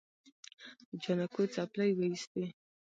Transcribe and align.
جانکو 1.01 1.41
څپلۍ 1.53 1.89
وېستې. 1.99 2.45